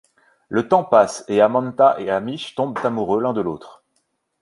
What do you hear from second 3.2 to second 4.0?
l'un de l'autre.